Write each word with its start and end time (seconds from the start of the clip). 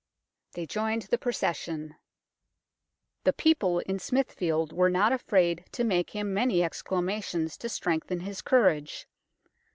They 0.53 0.65
joined 0.65 1.03
the 1.03 1.19
procession." 1.19 1.95
The 3.23 3.33
people 3.33 3.81
in 3.81 3.99
Smithfield 3.99 4.73
were 4.73 4.89
not 4.89 5.13
afraid 5.13 5.65
to 5.73 5.83
make 5.83 6.09
him 6.09 6.33
many 6.33 6.63
exclamations 6.63 7.55
to 7.57 7.69
strengthen 7.69 8.21
his 8.21 8.41
courage. 8.41 9.07